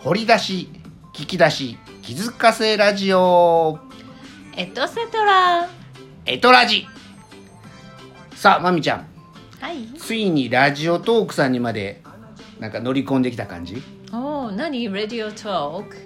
[0.00, 0.68] 掘り出し
[1.12, 3.80] 聞き出し気づかせラジオ。
[4.56, 5.68] エトセトラ。
[6.24, 6.86] エトラジ。
[8.36, 9.06] さあまみちゃん。
[9.60, 9.88] はい。
[9.98, 12.00] ついにラジオトークさんにまで
[12.60, 13.82] なんか乗り込んできた感じ？
[14.12, 14.86] おお何？
[14.86, 15.96] ラディオトーク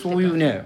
[0.00, 0.64] そういうね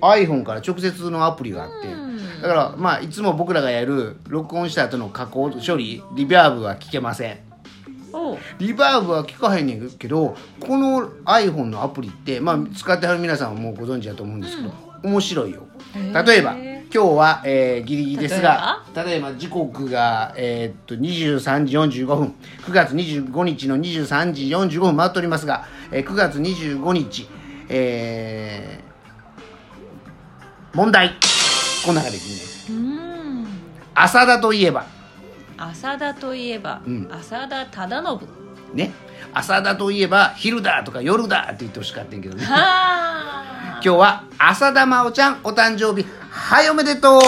[0.00, 1.88] iPhone から直接のアプリがあって。
[1.88, 2.16] うん。
[2.42, 7.38] だからまあいつも僕らがやる録音した後の加工処理リバーブは聞けません
[8.58, 15.62] リバーブは聞かへんねんけどこの iPhone のアプリってまあ使ってはる皆さんはもうご存知だと思うんですけど、面白いよ。
[16.24, 16.54] 例えば
[16.92, 19.32] 今日は、えーギリギリですが例えば？
[19.34, 22.34] 時刻が、えーっと23時45分。
[22.64, 27.28] 9月25日の23時45分回っておりますが、えー9月25日
[27.68, 31.12] えー問題。
[31.84, 32.70] こんな感じです
[33.94, 34.84] 浅田といえば
[35.58, 37.08] 浅田といえば、うん。
[37.10, 38.28] 浅田忠信。
[38.74, 38.92] ね。
[39.32, 42.44] 浅田といえば昼だとか夜だって言ってほしかったんやけどね。
[42.44, 43.80] はあ。
[43.84, 47.20] 今日は浅田真央ちゃんお誕生日はいおめでとう。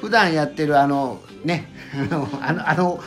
[0.00, 1.68] 普段やってるあのね
[2.40, 3.00] あのあの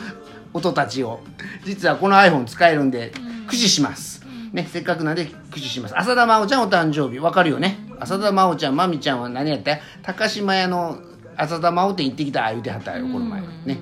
[0.52, 1.20] 音たちを
[1.64, 3.12] 実はこの iPhone 使えるんで
[3.46, 5.98] 駆使します、ね、せっかくなんで駆使します。
[5.98, 7.18] 浅田真央ちゃんお誕生日。
[7.18, 7.78] わかるよね。
[8.00, 9.78] 浅田真央ちゃんまみちゃんは何やった？
[10.02, 10.98] 高島屋の
[11.42, 13.80] 浅田真央店行ってきた言うてはったよこの前ね。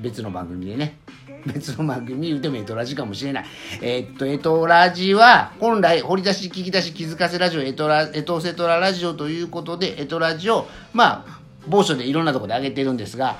[0.00, 0.98] 別の番組でね。
[1.46, 3.46] 別の番組言うてもエトラジかもしれない。
[3.80, 13.36] えーっとエトラジは本来掘り出し聞き出し気づかせラジオエトラエトセトララジオということでエトラジをまあ某所でいろんなところで上げてるんですが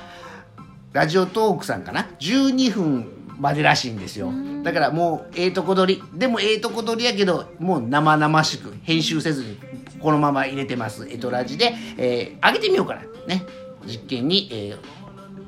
[0.93, 4.33] ラジオトークさんかな？12分までらしいんですよ。
[4.63, 6.03] だからもうええとこ取り。
[6.19, 9.59] でもええとこ取りやけどもう生々しく編集せずに
[10.01, 11.09] このまま入れてます。
[11.09, 13.03] エトラジで、えー上げてみようかな。
[13.27, 13.45] ね。
[13.87, 14.79] 実験に、えー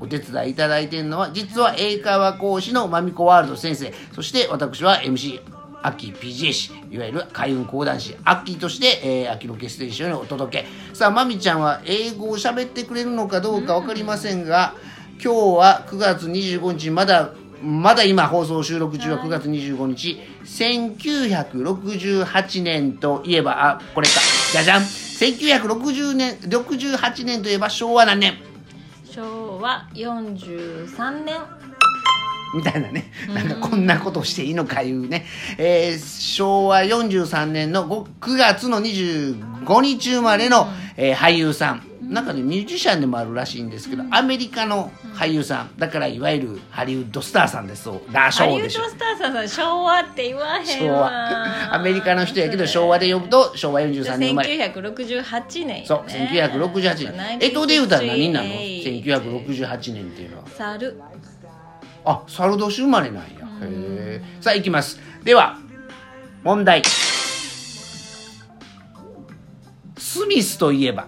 [0.02, 3.92] お手伝いいただいているのは実は英会話講師のまみこワールド先生。
[4.14, 5.42] そして私は MC
[5.82, 8.16] アッキー PGA 師いわゆる開運講談師。
[8.25, 10.94] アッキーとして、えー、秋ロケステーションにお届け。
[10.94, 14.75] さあまみちゃんは英語を喋ってくれるのかどうか分かりませんが、
[15.22, 24.15] 今日は9月25日まだまだ今放送収録中は9月25日、1968年といえばあこれか。
[24.53, 24.82] じゃじゃん。
[24.82, 28.34] 1960年68年といえば昭和何年？
[29.04, 31.37] 昭和43年。
[32.53, 35.25] みたいなね、なんかこんなことしていいのかいうね、
[35.56, 40.66] えー昭和43年の5 9月の25日生まれの、
[40.97, 45.78] えー俳優さん、なんかねミュージシャンでもあるらしいんですけど、アメリカの俳優さん。
[45.78, 47.84] だからいわゆるハリウッドスターさんです。
[47.84, 48.12] そう。
[48.12, 51.00] だハリウッドそうでしょスターさん昭和って言わへん昭和。
[51.03, 51.10] わ
[51.72, 54.56] アメリカの人やけど昭和で呼ぶと昭和43年生まれ。
[54.72, 57.38] 1968年そう1968年。
[57.41, 60.44] えとで言うたら何になるの1968 1968年っていうのは。
[60.49, 61.00] 猿。
[62.04, 63.22] あサルドシ生まれなんや。
[63.22, 63.31] へ
[63.62, 64.99] えさあいきます。
[65.22, 65.59] では
[66.43, 66.82] 問題。
[69.97, 71.06] スミスといえば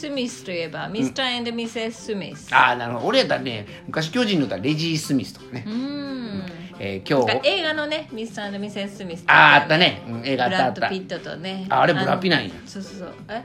[0.00, 3.06] スミスといえばミスターミセス・スミスああなるほど。
[3.06, 6.42] 俺やったらね昔巨人の歌レジー・スミスとかね、うん。
[6.78, 7.46] えー今日。
[7.48, 10.80] 映画のねミスターミセス・スミスあああったね、うん映画あブったあった。
[10.82, 11.66] ラッド・ピットとね。
[11.68, 12.54] ああれブラピなんや。
[12.54, 13.12] のそうそうそう。
[13.28, 13.44] え？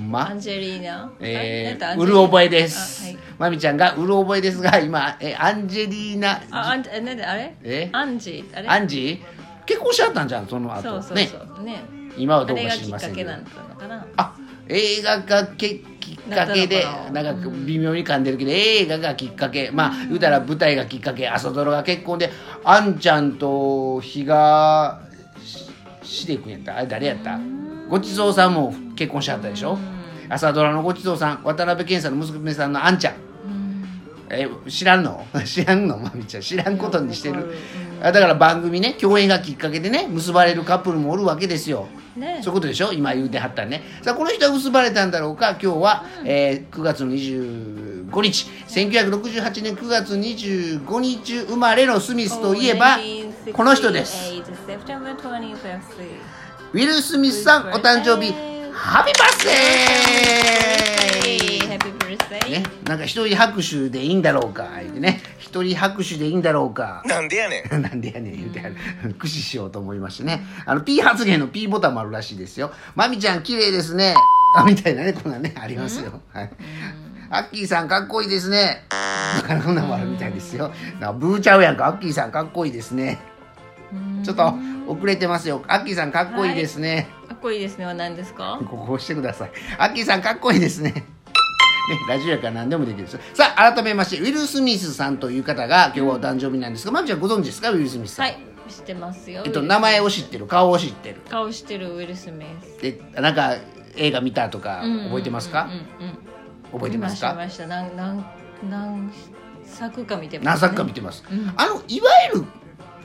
[0.00, 0.30] ま？
[0.30, 3.18] アンジェリーナえー、うる覚えです、あはい。
[3.38, 7.54] まみちゃんがうる覚えですが今えアンジェリーナああんえなんであれ？
[7.62, 7.90] え？
[7.92, 8.68] アンジーあれ？
[8.68, 10.82] アンジー結婚しちゃったんじゃんその後。
[10.82, 11.64] そうそうねそう。
[11.64, 11.84] ね。
[12.16, 13.30] 今はどうか知りませんけど。
[13.30, 14.06] かけなんだったのかな？
[14.16, 14.34] あ
[14.68, 17.32] 映画がけきっかけでなな。
[17.32, 19.70] んか微妙に噛んでるけど、映画がきっかけ。
[19.72, 21.28] まあ言うたら舞台がきっかけ。
[21.28, 22.30] 朝ドラが結婚で
[22.64, 25.00] あんちゃんと比嘉
[26.02, 26.76] しでくんやった。
[26.76, 27.38] あれ誰やった？
[27.88, 29.78] ごちそうさんも結婚しちゃったでしょ？
[30.28, 33.14] 朝ドラのごちそうさん渡辺謙さんの娘さんのあんちゃん。
[34.30, 35.26] え知らんの？
[35.44, 35.98] 知らんの？
[36.00, 37.54] まみちゃん知らんことにしてる。
[38.00, 41.86] だから番組ね共演がきっかけでね結ばれるカップルもおるわけですよ
[42.16, 42.40] ね。
[42.42, 42.92] そういうことでしょ？
[42.92, 43.82] 今言うてはったね。
[44.02, 45.50] さあこの人は結ばれたんだろうか？
[45.62, 48.46] 今日は、えー9月の25日。
[48.68, 52.98] 1968年9月25日生まれのスミスといえば
[53.52, 54.32] この人です。
[54.32, 55.80] 1968 September 25th
[56.72, 58.32] ウィル・スミスさんお誕生日。
[58.72, 62.50] ハッピーバースデー Happy birthday.
[62.50, 65.21] ね、なんか一人拍手でいいんだろうか言ってね
[65.52, 67.02] 一人拍手でいいんだろうか。
[67.04, 67.70] なんでやねん。
[67.82, 68.60] なんでやねん言うて
[69.02, 70.42] 駆使しようと思いましてね。
[70.64, 72.72] あの P 発言の P ボタンもあるらしいですよ。
[72.94, 74.14] まみちゃん綺麗ですね。
[74.56, 76.20] あみたいなねこんなんねありますよ。
[76.32, 76.50] はい。
[77.28, 78.84] アッキーさんかっこいいですね。
[79.42, 80.72] だからこんなんもあるみたいですよ。
[81.00, 81.86] なブーちゃうやんか。
[81.86, 83.18] アッキーさんかっこいいですね。
[84.24, 84.54] ちょっと
[84.86, 85.62] 遅れてますよ。
[85.68, 88.58] アッキーさんかっこいいですね、かっこいいですねは何ですか？
[88.70, 89.50] ここ押してください。
[89.78, 91.04] アッキーさんかっこいいですね。
[91.88, 93.18] ね、ラジオやから何でもできるです。
[93.34, 97.70] さあ、改めまして、ウィル・スミスさんという方が今日はお誕生日なんですが、まみちゃんご存知ですか？
[97.70, 98.26] ウィル・スミスさん。
[98.26, 98.38] はい
[98.68, 99.42] 知ってますよ。
[99.44, 101.20] えっと名前を知ってる顔を知ってる。
[101.28, 102.80] 顔知ってるウィル・スミス。
[102.80, 103.56] でなんか
[103.96, 106.80] 映画見たとか覚えてますか、うんうんうんうん。
[106.80, 107.34] 覚えてますか？
[107.34, 108.24] 何何
[108.70, 109.10] 何
[109.64, 111.52] 作か見てます、何作か見てます、うん。
[111.56, 112.46] あのいわゆる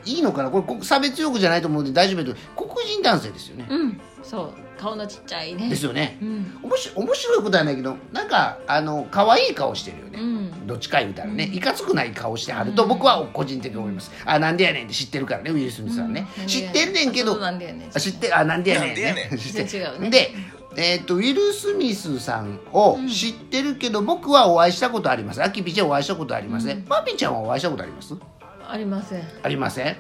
[0.08, 0.50] いいのかな？
[0.50, 4.02] これこ差別用語じゃないと思うんで大丈夫だけど黒人男性ですよね、うん。
[4.24, 4.54] そう。
[4.80, 5.70] 顔のちっちゃいね。
[5.70, 6.60] ですよね、うん。
[6.64, 10.68] 面白面白いことはないけどなんかあの可愛い顔してるよね、うん。
[10.68, 11.50] どっちか言うたらね。
[11.52, 16.48] いかつくない顔してはると僕は個人的に思います、あなんでやねんって知ってるからねウィル・スミスはね、うん。
[16.48, 17.90] 知ってんねんけどそうなんだよね。
[17.94, 19.38] あ知ってあなんでやねん,、なんでやねん。
[19.38, 19.78] 知って。
[19.78, 20.10] 違うね。
[20.10, 20.30] で
[20.80, 25.42] えー、とウィル・スミスさんを知ってるけど、僕はお会いしたことあります。
[25.42, 28.14] アキピちゃんお会いしたことありますね、マミちゃんはお会いしたことあります？
[28.70, 29.24] ありません。
[29.44, 29.98] ありません？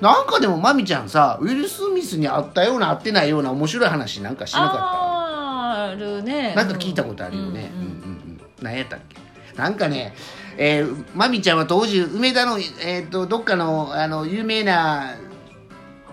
[0.00, 6.50] なんかでもマミちゃんさウィル・スミスに会ったような会ってないような面白い話なんかしなかあるね。
[6.50, 8.40] ったなんか聞いたことあるよね、うんうんうん。
[8.60, 9.16] 何やったっけ？
[9.56, 10.14] なんかね
[10.56, 15.14] えー、マミちゃんは当時梅田の、えー、とどっかのあの有名な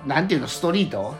[0.05, 1.15] なんていうのストリート？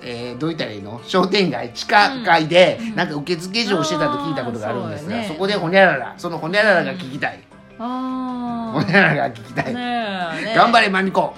[0.00, 1.00] えー、どう言ったらいいの？
[1.04, 5.34] 商店街地下街で、なんか受付嬢をしてたと聞いたことがあるんですが、あーそね。
[5.34, 7.42] そこでほにゃららそのほにゃららが聞きたい、
[7.80, 10.54] あほにゃららが 聞きたい、あねえねえ。
[10.56, 11.34] 頑張れマミコ。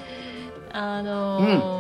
[0.72, 1.79] あのー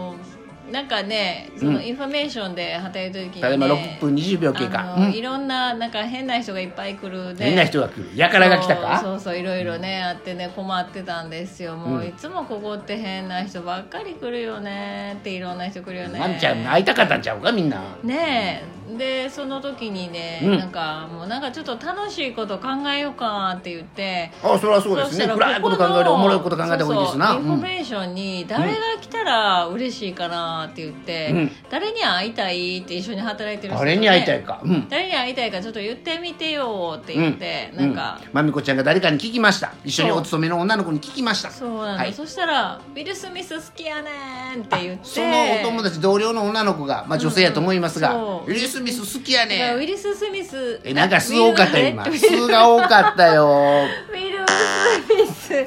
[0.70, 4.94] なんかねそのインフォメーションで働いてる時に、ね、ただいま6分20秒経過。
[4.94, 5.12] うん。
[5.12, 7.44] いろんななんか変な人がいっぱい来るで。
[7.44, 8.10] 変な人が来る。
[8.16, 9.00] やからが来たか。
[9.00, 11.76] そうそういろいろねあってね困ってたんですよ。
[11.76, 12.06] もう、うん。
[12.06, 16.18] いつもここって変な人ばっかり来るよねっていろんな人来るよね。
[16.18, 17.80] マミちゃん会いたかったんちゃうかみんな。
[18.02, 18.80] ねえ。
[18.96, 20.58] でその時にね、うん。
[20.58, 25.28] なんかもうなんかちょっと楽しいこと考えようかって言ってあそれはそうですね。
[25.28, 27.34] 暗いこと考えるおもろいこと考えた方がいいですな。
[27.34, 31.50] インフォメーションに誰が来たら嬉しいかなって言って、うん。
[31.70, 33.90] 誰に会いたいって一緒に働いてる人とね。
[33.92, 34.60] 誰に会いたいか。
[34.64, 34.88] うん。
[34.88, 37.78] 誰に会いたいかちょっと言ってみてよって言って、うん。
[37.78, 39.72] なんか、うんまみこちゃんが誰かに聞きました。
[39.84, 41.50] 一緒にお勤めの女の子に聞きました。
[41.50, 42.12] そうなの、はい。
[42.12, 45.04] そしたら「ウィル・スミス好きやねん」って言って。
[45.04, 53.86] そのお友達同僚の女の子が、まあ、女性やと思いますが、ウィル・スミス好きやだからウねィルス・スミスえなんか数多かったよ今数が多かったよ
[54.60, 55.66] スミ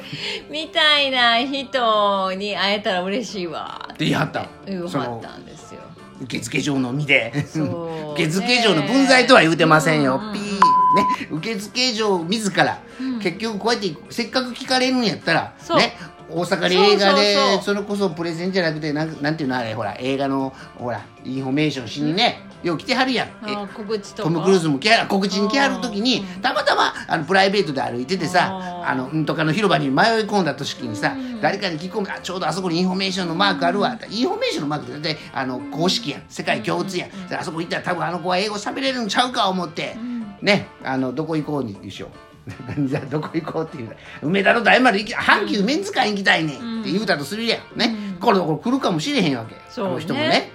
[0.50, 3.88] みたいな人に会えたら嬉しいわ。
[3.92, 5.80] って言い張った言うそのはったんですよ。
[6.22, 7.32] 受付嬢の身で。
[7.46, 8.12] そう。
[8.12, 10.32] 受付嬢の分際とは言うてませんよ、うん。
[10.32, 10.58] ピーね。
[11.30, 12.78] 受付嬢自ら、
[13.20, 15.96] 結局こうやってせっかく聞かれるんやったらね
[16.30, 23.28] 大阪で映画でそれこそプレゼンじゃなくてなんなんていうのあれほら映画のほらインフォメーションしにね、よう来てはるやん。
[23.30, 26.40] トム・クルーズも来はる告知に来はる時にうん。
[26.40, 36.22] たまたまあのプライベートで歩いててさあのうんとかの広場に迷い込んだ時にさ、誰かに聞き込むあちょうどあそこにインフォメーションのマークあるわ、インフォメーションのマークってあの公式やん。
[36.28, 39.96] 世界共通やん、であそこ行ったら多分あの子は英語喋れるんちゃうか思って、
[40.42, 42.10] ねあのどこ行こうにでしょう。
[42.10, 42.33] 何
[42.86, 43.96] じゃどこ行こうっていう。
[44.22, 47.78] 梅田の大丸行き阪急メンズ館行きたいねんって言うたとするやん。
[47.78, 49.56] ね、これこれ来るかもしれへんわけ。
[49.70, 49.90] そうね。
[49.90, 50.50] あの人もね。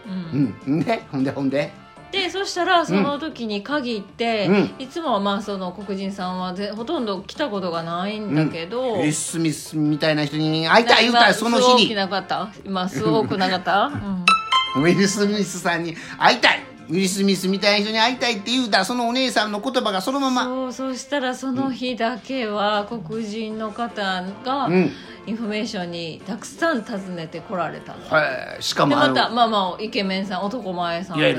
[0.68, 1.08] うん、ね。
[1.12, 1.72] ほんでほんで。
[2.12, 4.76] でそしたらその時に限って、うん。
[4.80, 12.50] いつもはまあその黒人さんはぜほとんど来たことがないんだけど、ウィル・スミスみたいな人に会いたい言うたらその日今すごくになかった。
[12.66, 13.92] 今すごくなかった、
[14.76, 14.84] うん。
[14.84, 20.44] ウィル・スミスさんに会いたいウィル・スミスみたいな人に会いたいって言うたらそのお姉さんの言葉がそのまま。
[20.46, 24.92] そうそしたらその日だけは黒人の方がうん。
[25.28, 28.10] インフォメーションにたくさん訪ねてこられたの。
[28.10, 31.36] はいしかでもまたまあまあイケメンさん男前さんたち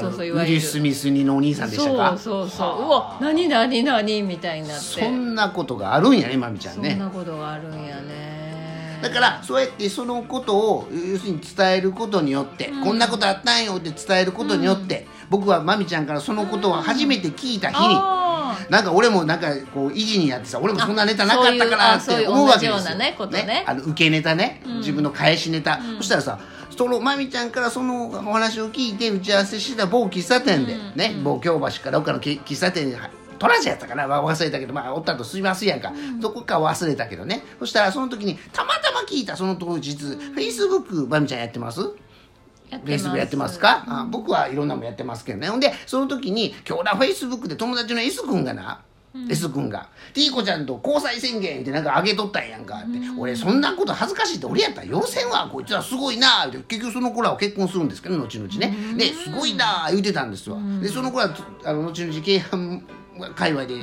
[0.00, 0.54] そうそういわゆる。
[0.54, 2.16] ウィル・スミス似のお兄さんでしたか？
[2.16, 2.86] そうそうそう。
[2.86, 4.84] うわ何何何みたいになって。
[5.02, 6.92] そんなことがあるんやねまみちゃんね。
[6.92, 7.95] そんなことがあるんや。
[7.95, 7.95] ね
[9.08, 22.96] だからそうやってそのことを要するに伝えることによって、こんなことあったんよって伝えることによって、僕はまみちゃんからそのことを初めて聞いた日に、あなんか俺もなんかこう維持にやってさ俺もそんなネタなかったからって思うわけですよ。
[22.96, 23.64] ねことね。
[23.66, 26.40] あの受けネタね、自分の返しネタ、そしたらさ
[26.76, 32.96] そのまみちゃんからそのお話を聞いて打ち合わせしてた某喫茶店で、ね某京橋かどっかのけ喫茶店に
[33.38, 37.42] トラジやったかな、まあ、忘れたけど、まあ、おったとすいませんやんか、どこか忘れたけどね。
[37.58, 41.80] そしたらその時にたまたま聞いたその当日フェイスブックまみちゃんやってます？
[41.82, 45.48] フェイスブックやってますか、あ僕はいろんなもんやってますけどね。
[45.48, 48.82] ほんでその時に今日なフェイスブックで友達の S 君がな、
[49.30, 61.32] S 君が「ティーコちゃんと交際宣言」ってなんかあげとったんやんかって、俺そんなこと恥ずかしいって俺やったら要せんわこいつはすごいなって結局その子らは結婚するんですけど後々ね、ですごいな言うてたんですわ、でその子ら
[61.64, 62.82] あの後々京阪
[63.34, 63.74] 界隈で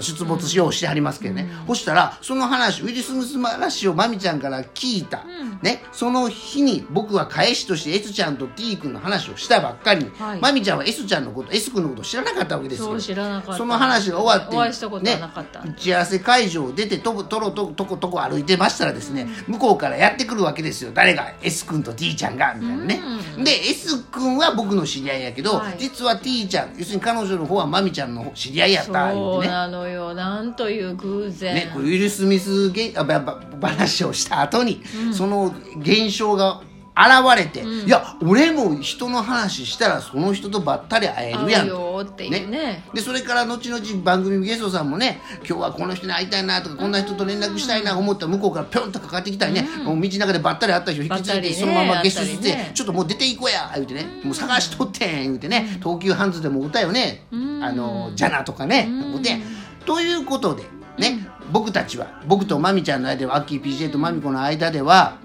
[0.00, 5.24] 出没しようしてはりますけどね、そしたらその話ウィル・スミス話をまみちゃんから聞いた、
[5.62, 10.40] ね、その日に僕は返しとして S ちゃんと T 君の話をしたばっかりに、はい。
[10.40, 12.98] まみちゃんは S ちゃんのこと S 君のことを知らなかったわけですよ。
[12.98, 14.56] その話が終わって
[15.02, 15.20] ね、
[15.64, 20.90] 打ち合わせ会場を出てとことろととことこ歩いてましたらですね、向こうからやってくるわけですよ。
[20.94, 23.00] 誰が？S 君と T ちゃんがみたいなね、
[23.44, 25.76] で S 君は僕の知り合いやけど、はい。
[25.78, 30.14] 実は T ちゃん要するに彼女の方はまみちゃんの知り合いやった言そうなのよ。
[30.14, 34.82] なんという偶然、ね、ウィル・スミスげあばば話をした後に、
[35.12, 36.62] その現象が
[36.98, 42.82] 現れて、いや俺も人の話したらその人とばったり会えるやんよっていうね。
[42.92, 52.72] でそれから後々番組ゲストさんもね今日はこの人に会いたいなとかこんな人と連絡したいなと思ったら向こうからぴょんとかかってきたりね、もう道の中でばったり会った人引き継いで、ばったりねそのままゲストして、ね。
[52.74, 58.88] ちょっともう出ていこうや言うてね、もう探しとってん言うてね、東急ハンズでも歌よね、あのジャナとかね、
[59.22, 59.38] で。
[59.86, 60.64] ということで
[60.98, 65.16] ね、僕たちは僕とまみちゃんの間ではアッキー PJ とまみこの間では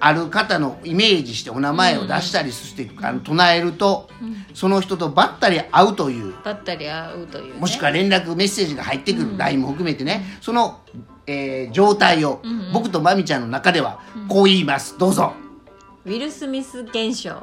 [0.00, 4.08] ある方のイメージしてお名前を出したりして、あの唱えると、
[4.52, 6.34] その人とばったり会うという。
[6.44, 10.38] ばったり会うという、ね、もしくは連絡メッセージが入ってくる LINE も含めてね。
[10.40, 10.80] その、
[11.26, 14.98] えー状態を僕とまみちゃんの中ではこう言います。
[14.98, 15.32] どうぞ。
[16.04, 17.30] ウィル・スミス現象。
[17.30, 17.42] は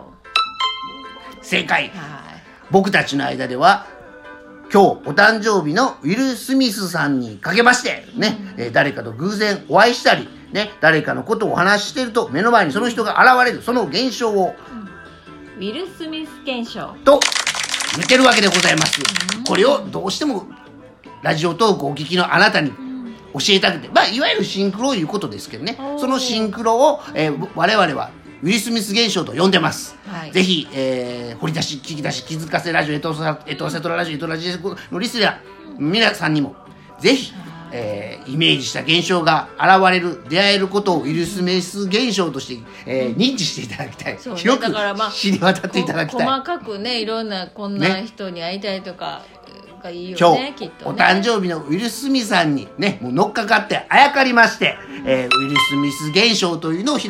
[1.42, 1.88] 正解。
[1.88, 1.92] い。
[2.70, 3.88] 僕たちの間では
[4.74, 14.56] 今日お誕生日のウィル・スミスさんにかけましてね、えー誰かと偶然お会いしたりね誰かのことをお話ししてると目の前にその人が現れるその現象を
[15.58, 16.96] ウィル・スミス現象。
[17.04, 17.20] と
[17.98, 19.02] 見てるわけでございます
[19.46, 20.46] これをどうしても
[21.22, 22.72] ラジオトークをお聞きのあなたに
[23.34, 25.78] 教えたくて、まあ、いわゆるシンクロいうことですけどね。
[25.98, 30.32] そのシンクロを、えー我々はウィル・スミス現象と呼んでます、はい。
[30.32, 34.50] ぜひ、えー掘り出し聞き出し気づかせラジオエトセエトセトララジオエトラジ
[34.92, 35.38] のリスナー
[35.80, 36.56] 皆さんにも
[37.00, 37.34] ぜひ、
[37.72, 44.40] えーイメージした現象が現れる出会えることをウィル・スミス現象として、えー認知していただきたい、そうね。
[44.40, 44.66] 広く
[45.12, 46.26] 知り渡っていただきたい。
[46.26, 48.06] こ細かくねいろんなこんなね。
[48.06, 49.24] 人に会いたいとか
[49.84, 50.92] がいいよ今日、ねきっとね。
[50.92, 57.10] お誕生日のウィル・スミスさんにねもう乗っかかってあやかりまして、えーウィル・スミス現象というのを広